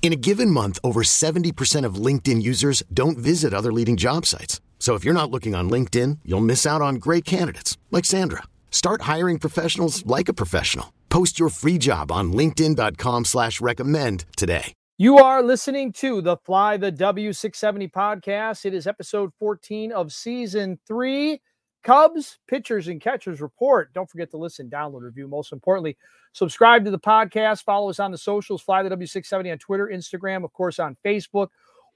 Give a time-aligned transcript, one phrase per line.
[0.00, 4.62] In a given month, over 70% of LinkedIn users don't visit other leading job sites.
[4.78, 8.44] So if you're not looking on LinkedIn, you'll miss out on great candidates like Sandra.
[8.70, 10.94] Start hiring professionals like a professional.
[11.10, 14.72] Post your free job on LinkedIn.com slash recommend today.
[15.00, 18.64] You are listening to the Fly the W670 podcast.
[18.64, 21.40] It is episode 14 of season three.
[21.84, 23.92] Cubs pitchers and catchers report.
[23.94, 25.28] Don't forget to listen, download, review.
[25.28, 25.96] Most importantly,
[26.32, 27.64] subscribe to the podcast.
[27.64, 31.48] Follow us on the socials, Fly the W670 on Twitter, Instagram, of course, on Facebook,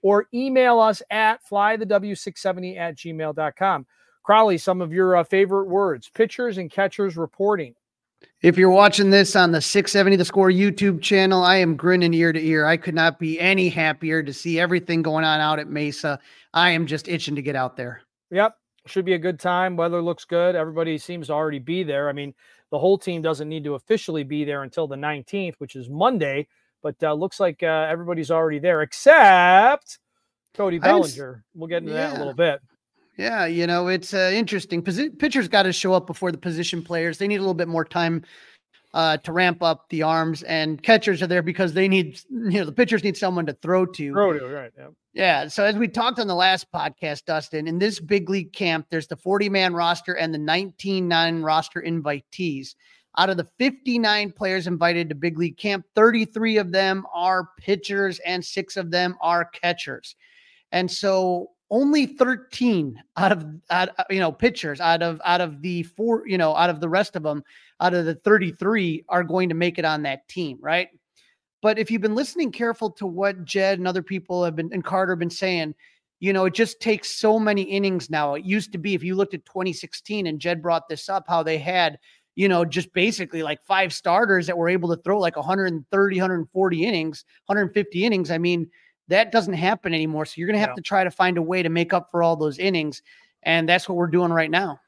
[0.03, 3.87] or email us at flythew670 at gmail.com.
[4.23, 7.75] Crawly, some of your uh, favorite words pitchers and catchers reporting.
[8.41, 12.33] If you're watching this on the 670 The Score YouTube channel, I am grinning ear
[12.33, 12.67] to ear.
[12.67, 16.21] I could not be any happier to see everything going on out at Mesa.
[16.55, 18.03] I am just itching to get out there.
[18.31, 18.57] Yep.
[18.87, 19.77] Should be a good time.
[19.77, 20.57] Weather looks good.
[20.57, 22.09] Everybody seems to already be there.
[22.09, 22.35] I mean,
[22.71, 26.49] the whole team doesn't need to officially be there until the 19th, which is Monday,
[26.83, 29.99] but uh, looks like uh, everybody's already there except
[30.55, 31.45] Cody Bellinger.
[31.55, 32.09] We'll get into yeah.
[32.09, 32.61] that a little bit.
[33.17, 34.83] Yeah, you know, it's uh, interesting.
[34.83, 37.19] Pitchers got to show up before the position players.
[37.19, 38.25] They need a little bit more time
[38.95, 42.65] uh, to ramp up the arms, and catchers are there because they need, you know,
[42.65, 44.13] the pitchers need someone to throw to.
[44.13, 44.73] Throw to, right?
[44.77, 44.89] Yeah.
[45.15, 45.49] Yeah.
[45.49, 49.07] So as we talked on the last podcast, Dustin, in this big league camp, there's
[49.07, 52.75] the 40 man roster and the 19 non roster invitees.
[53.19, 58.21] Out of the 59 players invited to big league camp, 33 of them are pitchers
[58.21, 60.17] and six of them are catchers.
[60.73, 65.63] And so only 13 out of out, uh, you know pitchers out of out of
[65.63, 67.43] the four you know out of the rest of them
[67.81, 70.89] out of the 33 are going to make it on that team right?
[71.63, 74.85] But if you've been listening careful to what jed and other people have been and
[74.85, 75.75] carter have been saying
[76.21, 78.35] you know it just takes so many innings now.
[78.35, 81.43] It used to be if you looked at 2016 and jed brought this up how
[81.43, 81.99] they had
[82.35, 86.85] you know just basically like five starters that were able to throw like 130 140
[86.85, 88.71] innings 150 innings i mean
[89.09, 90.25] that doesn't happen anymore.
[90.27, 90.77] So you're going to have yeah.
[90.77, 93.03] to try to find a way to make up for all those innings.
[93.43, 94.79] And that's what we're doing right now.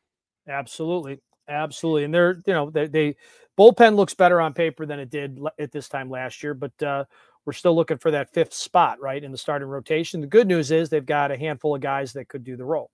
[0.48, 1.20] Absolutely.
[1.48, 2.04] Absolutely.
[2.04, 3.16] And they're, you know, they, they
[3.58, 7.04] bullpen looks better on paper than it did at this time last year, but uh,
[7.44, 10.20] we're still looking for that fifth spot, right, in the starting rotation.
[10.20, 12.90] The good news is they've got a handful of guys that could do the role.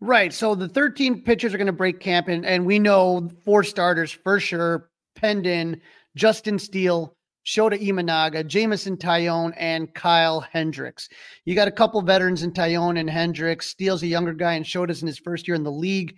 [0.00, 0.32] Right.
[0.32, 4.10] So the 13 pitchers are going to break camp, and, and we know four starters
[4.10, 5.80] for sure Pendon,
[6.16, 7.14] Justin Steele,
[7.44, 11.08] Shota Imanaga, Jameson Taillon, and Kyle Hendricks.
[11.44, 13.68] You got a couple veterans in Taillon and Hendricks.
[13.68, 16.16] Steele's a younger guy and Shota's in his first year in the league.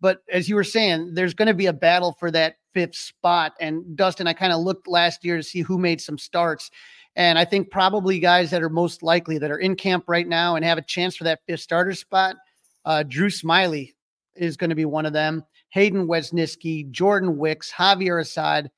[0.00, 3.52] But as you were saying, there's going to be a battle for that fifth spot.
[3.60, 6.70] And Dustin, I kind of looked last year to see who made some starts.
[7.16, 10.56] And I think probably guys that are most likely that are in camp right now
[10.56, 12.36] and have a chance for that fifth starter spot,
[12.84, 13.92] uh, Drew Smyly
[14.36, 15.44] is going to be one of them.
[15.70, 18.70] Hayden Wesneski, Jordan Wicks, Javier Assad,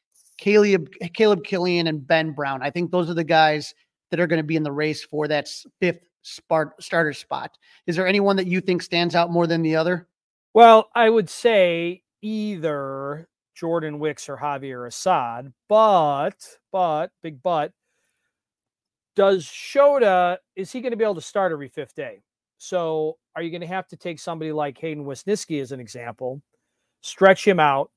[0.43, 2.63] Caleb, Caleb Killian, and Ben Brown.
[2.63, 3.77] I think those are the guys
[4.11, 5.49] that are going to be in the race for that
[5.79, 6.01] fifth
[6.81, 7.57] starter spot.
[7.87, 10.09] Is there anyone that you think stands out more than the other?
[10.53, 16.35] Well, I would say either Jordan Wicks or Javier Assad, but,
[16.73, 17.71] but, big but,
[19.15, 22.21] does Shota, is he going to be able to start every fifth day?
[22.59, 26.43] So are you going to have to take somebody like Hayden Wesneski as an example,
[27.01, 27.93] stretch him out,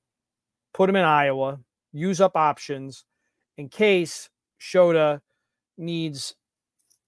[0.76, 1.60] put him in Iowa,
[1.96, 3.06] use up options
[3.58, 5.22] in case Shota
[5.78, 6.36] needs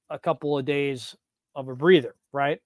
[0.09, 1.15] a couple of days
[1.55, 2.61] of a breather, right?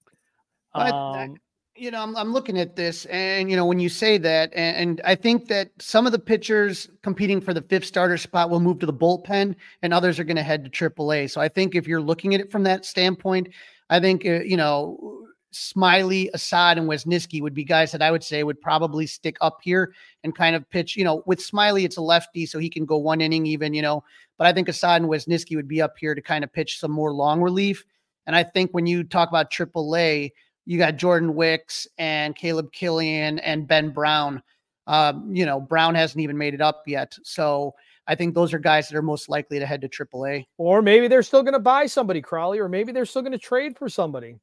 [0.74, 1.36] But, um,
[1.76, 4.78] you know, I'm, I'm looking at this, and you know, when you say that, and,
[4.78, 8.60] and, I think that some of the pitchers competing for the fifth starter spot will
[8.60, 11.32] move to the bullpen, and others are going to head to AAA.
[11.32, 13.50] So I think if you're looking at it from that standpoint,
[13.90, 15.21] I think uh, you know
[15.54, 19.60] Smyly, Assad, and Wesneski would be guys that I would say would probably stick up
[19.62, 19.94] here
[20.24, 20.96] and kind of pitch.
[20.96, 23.82] You know, with Smyly, it's a lefty, so he can go one inning even, you
[23.82, 24.04] know.
[24.38, 26.92] But I think Assad and Wesneski would be up here to kind of pitch some
[26.92, 27.86] more long relief.
[28.28, 30.32] And I think when you talk about AAA,
[30.66, 34.42] you got Jordan Wicks and Caleb Killian and Ben Brown.
[34.88, 37.18] Um, you know, Brown hasn't even made it up yet.
[37.24, 37.74] So
[38.08, 40.46] I think those are guys that are most likely to head to AAA.
[40.58, 43.38] Or maybe they're still going to buy somebody, Crawly, or maybe they're still going to
[43.38, 44.38] trade for somebody.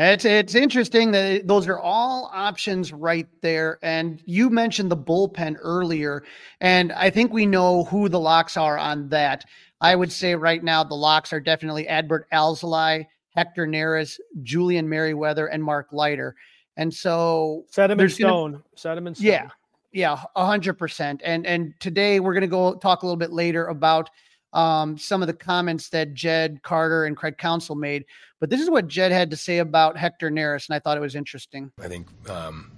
[0.00, 3.80] It's it's interesting that those are all options right there.
[3.82, 6.22] And you mentioned the bullpen earlier,
[6.60, 9.44] and I think we know who the locks are on that.
[9.80, 15.48] I would say right now the locks are definitely Adbert Alzolay, Hector Neris, Julian Merryweather,
[15.48, 16.36] and Mark Leiter.
[16.76, 17.64] And so
[18.00, 18.52] in stone.
[18.52, 18.62] Gonna,
[19.08, 19.26] in stone.
[19.26, 19.48] Yeah,
[19.90, 21.22] yeah, a hundred percent.
[21.24, 24.10] And and today we're gonna go talk a little bit later about
[24.52, 28.04] um, some of the comments that Jed Carter and Craig Counsell made.
[28.40, 31.00] But this is what Jed had to say about Hector Neris, and I thought it
[31.00, 31.72] was interesting.
[31.80, 32.70] I think um,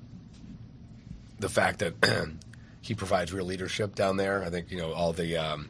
[1.38, 2.28] the fact that
[2.80, 4.42] he provides real leadership down there.
[4.42, 5.68] I think you know all the um,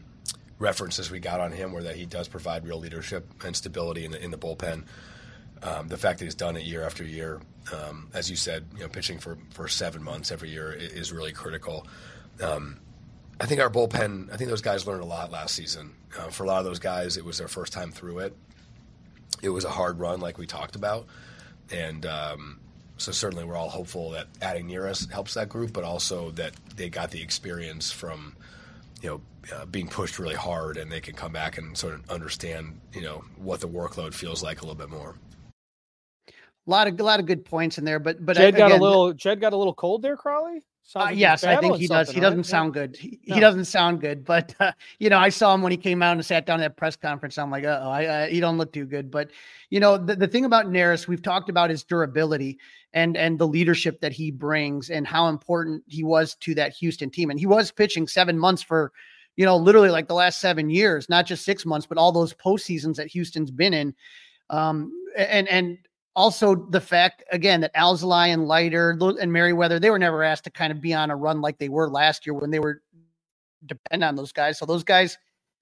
[0.59, 4.13] references we got on him were that he does provide real leadership and stability in
[4.13, 4.85] the in the bullpen.
[5.63, 7.41] Um, the fact that he's done it year after year,
[7.73, 11.33] um, as you said, you know, pitching for, for seven months every year is really
[11.33, 11.87] critical.
[12.43, 12.79] Um,
[13.41, 15.95] I think our bullpen, I think those guys learned a lot last season.
[16.17, 18.37] Uh, for a lot of those guys, it was their first time through it.
[19.43, 21.07] It was a hard run, like we talked about.
[21.73, 22.61] And um,
[22.99, 26.91] so certainly we're all hopeful that adding Neris helps that group, but also that they
[26.91, 28.37] got the experience from,
[29.01, 29.21] you know,
[29.57, 33.01] uh, being pushed really hard and they can come back and sort of understand, you
[33.01, 35.15] know, what the workload feels like a little bit more.
[36.29, 38.77] A lot of a lot of good points in there, but but Jed got a
[38.77, 40.63] little Jed got a little cold there, Crawly.
[40.95, 42.11] Uh, yes, I think he does.
[42.11, 42.47] He doesn't right?
[42.47, 42.97] sound good.
[42.97, 43.35] He, no.
[43.35, 44.25] he, doesn't sound good.
[44.25, 46.65] But uh, you know, I saw him when he came out and sat down at
[46.65, 47.39] that press conference.
[47.39, 49.11] I'm like, oh, I, he don't look too good.
[49.11, 49.31] But
[49.71, 52.59] you know, the, the thing about Neris, we've talked about his durability
[52.93, 57.11] and and the leadership that he brings and how important he was to that Houston
[57.11, 57.31] team.
[57.31, 58.93] And he was pitching seven months for,
[59.37, 62.35] you know, literally like the last seven years, not just six months, but all those
[62.35, 63.95] postseasons that Houston's been in.
[64.51, 65.79] Um, and and
[66.17, 70.51] also the fact again that Alzolay and Leiter and Merryweather they were never asked to
[70.51, 72.83] kind of be on a run like they were last year when they were
[73.67, 74.59] depend on those guys.
[74.59, 75.19] So those guys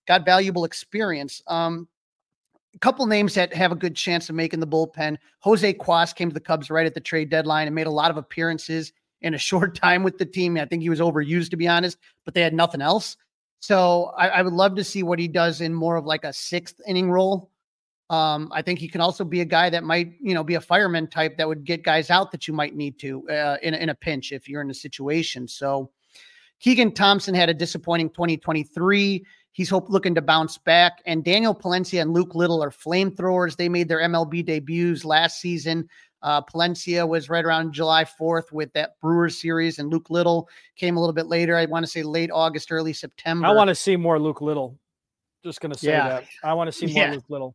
[0.06, 1.43] got valuable experience.
[1.47, 1.89] Um,
[2.75, 5.17] a couple names that have a good chance of making the bullpen.
[5.41, 8.11] Jose Cuas came to the Cubs right at the trade deadline and made a lot
[8.11, 10.56] of appearances in a short time with the team.
[10.56, 13.17] I think he was overused to be honest, but they had nothing else.
[13.61, 16.33] So I, I would love to see what he does in more of like a
[16.33, 17.50] sixth inning role
[18.10, 20.60] um, I think he can also be a guy that might, you know, be a
[20.60, 23.90] fireman type that would get guys out that you might need to uh, in, in
[23.90, 25.46] a pinch if you're in a situation.
[25.46, 25.90] So
[26.60, 29.25] Keegan Thompson had a disappointing 2023.
[29.52, 31.02] He's hope looking to bounce back.
[31.05, 33.56] And Daniel Palencia and Luke Little are flamethrowers.
[33.56, 35.88] They made their MLB debuts last season.
[36.22, 40.96] Uh, Palencia was right around July 4th with that Brewers series, and Luke Little came
[40.96, 41.56] a little bit later.
[41.56, 43.46] I want to say late August, early September.
[43.46, 44.78] I want to see more Luke Little.
[45.44, 46.08] Just going to say yeah.
[46.08, 46.25] that.
[46.43, 47.12] I want to see more yeah.
[47.12, 47.54] Luke Little.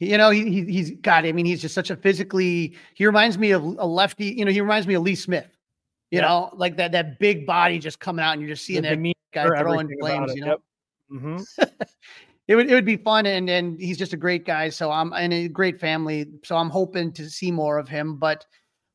[0.00, 1.26] You know, he, he he's got.
[1.26, 2.74] I mean, he's just such a physically.
[2.94, 4.26] He reminds me of a lefty.
[4.26, 5.46] You know, he reminds me of Lee Smith.
[6.10, 8.88] You know, like that that big body just coming out, and you're just seeing the
[8.88, 10.34] that guy throwing flames.
[10.34, 10.60] You know, yep.
[11.12, 11.64] mm-hmm.
[12.48, 14.70] it would it would be fun, and and he's just a great guy.
[14.70, 16.26] So I'm and a great family.
[16.44, 18.16] So I'm hoping to see more of him.
[18.16, 18.44] But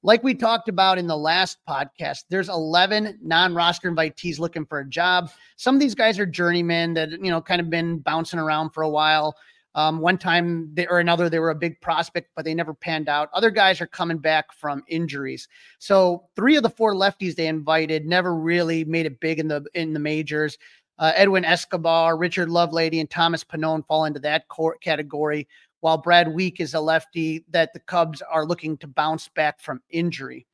[0.04, 4.90] like we talked about in the last podcast, there's 11 non-roster invitees looking for a
[4.90, 5.32] job.
[5.56, 8.84] Some of these guys are journeymen that you know kind of been bouncing around for
[8.84, 9.36] a while.
[9.76, 13.10] Um, one time they, or another, they were a big prospect, but they never panned
[13.10, 13.30] out.
[13.34, 15.50] Other guys are coming back from injuries.
[15.80, 19.66] So three of the four lefties they invited never really made it big in the
[19.74, 20.58] in the majors.
[20.98, 24.46] Uh, Edwin Escobar, Richard Lovelady, and Thomas Pannone fall into that
[24.82, 25.46] category,
[25.82, 29.82] while Brad Wieck is a lefty that the Cubs are looking to bounce back from
[29.90, 30.48] injury.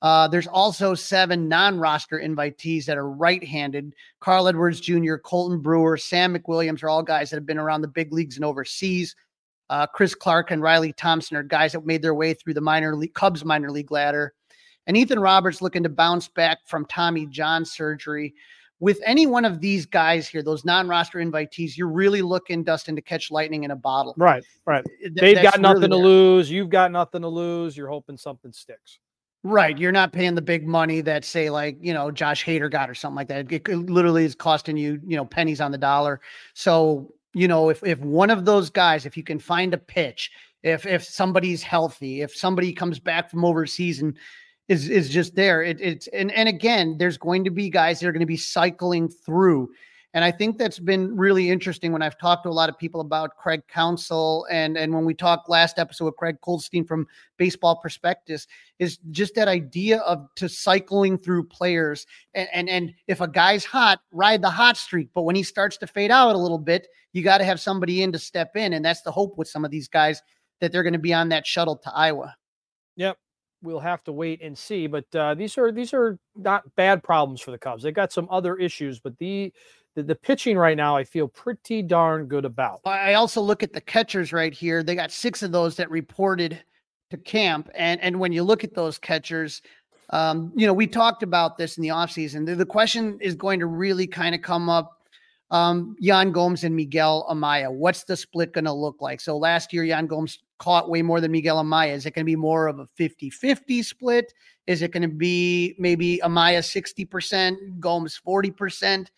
[0.00, 3.94] Uh, there's also seven non-roster invitees that are right-handed.
[4.20, 7.88] Carl Edwards Jr., Colten Brewer, Sam McWilliams are all guys that have been around the
[7.88, 9.16] big leagues and overseas.
[9.70, 12.94] Uh, Chris Clark and Riley Thompson are guys that made their way through the minor
[12.96, 14.34] league Cubs minor league ladder.
[14.86, 18.34] And Ethan Roberts looking to bounce back from Tommy John surgery.
[18.80, 23.02] With any one of these guys here, those non-roster invitees, you're really looking, Dustin, to
[23.02, 24.14] catch lightning in a bottle.
[24.16, 24.84] Right, right.
[25.00, 26.04] Th- They've got nothing really to there.
[26.04, 26.50] lose.
[26.50, 27.76] You've got nothing to lose.
[27.76, 29.00] You're hoping something sticks.
[29.44, 29.78] Right.
[29.78, 32.94] You're not paying the big money that say like, you know, Josh Hader got or
[32.94, 33.50] something like that.
[33.50, 36.20] It, literally is costing you, you know, pennies on the dollar.
[36.54, 40.32] So, you know, if if one of those guys, if you can find a pitch,
[40.64, 44.16] if if somebody's healthy, if somebody comes back from overseas and
[44.66, 48.08] is is just there, it, it's and and again, there's going to be guys that
[48.08, 49.70] are going to be cycling through
[50.14, 53.00] and I think that's been really interesting when I've talked to a lot of people
[53.00, 57.76] about Craig Counsell and and when we talked last episode with Craig Goldstein from Baseball
[57.76, 58.46] Prospectus
[58.78, 63.64] is just that idea of to cycling through players and and, and if a guy's
[63.64, 65.10] hot, ride the hot streak.
[65.14, 68.02] But when he starts to fade out a little bit, you got to have somebody
[68.02, 68.72] in to step in.
[68.72, 70.22] And that's the hope with some of these guys
[70.60, 72.34] that they're going to be on that shuttle to Iowa.
[72.96, 73.18] Yep
[73.62, 74.86] we'll have to wait and see.
[74.86, 77.82] But uh, these are these are not bad problems for the Cubs.
[77.82, 79.52] They got some other issues, but the
[79.98, 82.82] the, the pitching right now, I feel pretty darn good about.
[82.84, 84.84] I also look at the catchers right here.
[84.84, 86.62] They got six of those that reported
[87.10, 87.68] to camp.
[87.74, 89.60] And, and when you look at those catchers,
[90.10, 92.46] um, you know, we talked about this in the offseason.
[92.46, 95.02] The, the question is going to really kind of come up
[95.50, 97.72] um, Yan Gomes and Miguel Amaya.
[97.72, 99.20] What's the split going to look like?
[99.20, 101.94] So last year, Yan Gomes caught way more than Miguel Amaya.
[101.94, 104.32] Is it going to be more of a 50 50 split?
[104.68, 109.08] Is it going to be maybe Amaya 60%, Gomes 40%?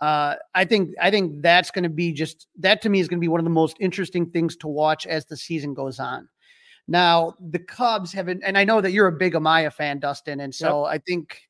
[0.00, 3.18] Uh, I think I think that's going to be just that to me is going
[3.18, 6.28] to be one of the most interesting things to watch as the season goes on.
[6.88, 10.40] Now the Cubs have, been, and I know that you're a big Amaya fan, Dustin,
[10.40, 10.94] and so yep.
[10.94, 11.40] I think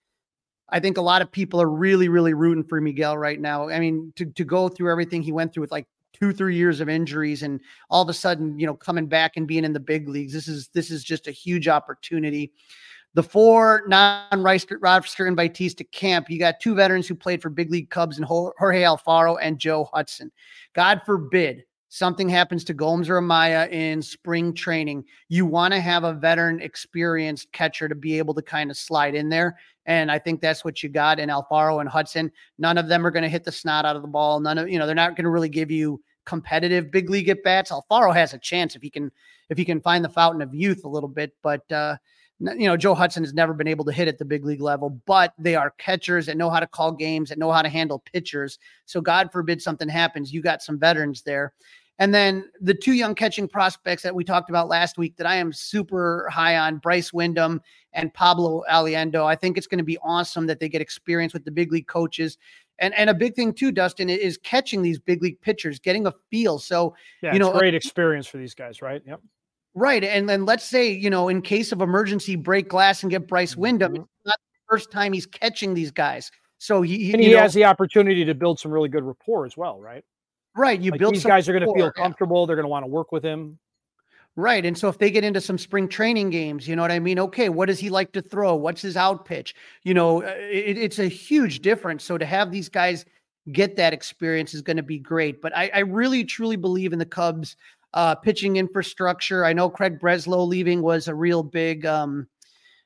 [0.68, 3.68] I think a lot of people are really really rooting for Miguel right now.
[3.68, 6.80] I mean, to to go through everything he went through with like two three years
[6.80, 7.60] of injuries and
[7.90, 10.48] all of a sudden you know coming back and being in the big leagues, this
[10.48, 12.52] is this is just a huge opportunity
[13.14, 17.90] the four non-roster invitees to camp, you got two veterans who played for big league
[17.90, 20.30] Cubs and Jorge Alfaro and Joe Hudson.
[20.74, 25.04] God forbid something happens to Gomes or Amaya in spring training.
[25.28, 29.14] You want to have a veteran experienced catcher to be able to kind of slide
[29.14, 29.56] in there.
[29.86, 32.32] And I think that's what you got in Alfaro and Hudson.
[32.58, 34.40] None of them are going to hit the snot out of the ball.
[34.40, 37.44] None of, you know, they're not going to really give you competitive big league at
[37.44, 37.70] bats.
[37.70, 39.12] Alfaro has a chance if he can,
[39.50, 41.96] if he can find the fountain of youth a little bit, but, uh,
[42.40, 45.00] you know, Joe Hudson has never been able to hit at the big league level,
[45.06, 48.02] but they are catchers that know how to call games, that know how to handle
[48.12, 48.58] pitchers.
[48.86, 51.52] So, God forbid something happens, you got some veterans there.
[51.98, 55.36] And then the two young catching prospects that we talked about last week that I
[55.36, 57.60] am super high on Bryce Windham
[57.92, 59.24] and Pablo Aliendo.
[59.24, 61.86] I think it's going to be awesome that they get experience with the big league
[61.86, 62.36] coaches
[62.80, 66.14] And and a big thing too, Dustin, is catching these big league pitchers, getting a
[66.30, 66.58] feel.
[66.58, 69.00] So Yeah, you know, it's great uh, experience for these guys, right?
[69.06, 69.20] Yep.
[69.74, 70.04] Right.
[70.04, 73.56] And then let's say, you know, in case of emergency, break glass and get Bryce
[73.56, 73.96] Windham.
[73.96, 76.30] It's not the first time he's catching these guys.
[76.58, 79.46] So he, And you he know, has the opportunity to build some really good rapport
[79.46, 80.04] as well, right?
[80.56, 80.80] right.
[80.80, 82.02] You Like, build these guys are going to feel rapport, yeah.
[82.02, 82.46] comfortable.
[82.46, 83.58] They're going to want to work with him.
[84.36, 84.64] Right.
[84.64, 87.18] And so if they get into some spring training games, you know what I mean?
[87.18, 88.54] Okay, what does he like to throw?
[88.54, 89.54] What's his out pitch?
[89.82, 92.02] You know, uh, it, it's a huge difference.
[92.02, 93.04] So to have these guys
[93.52, 95.42] get that experience is going to be great.
[95.42, 97.56] But I, I really truly believe in the Cubs
[97.94, 99.44] uh, pitching infrastructure.
[99.44, 102.26] I know Craig Breslow leaving was a real big um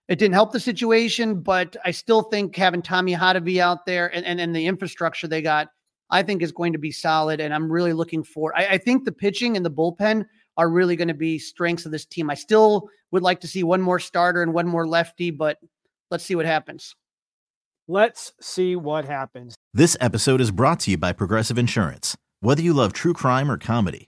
[0.09, 4.25] it didn't help the situation, but I still think having Tommy Hottovy out there and,
[4.25, 5.69] and, and the infrastructure they got,
[6.11, 7.41] I think is going to be solid.
[7.41, 10.25] And I'm really looking for I, I think the pitching and the bullpen
[10.57, 12.31] are really going to be strengths of this team.
[12.31, 15.59] I still would like to see one more starter and one more lefty, but
[16.11, 16.95] let's see what happens.
[17.87, 19.55] Let's see what happens.
[19.73, 22.17] This episode is brought to you by Progressive Insurance.
[22.41, 24.08] Whether you love true crime or comedy,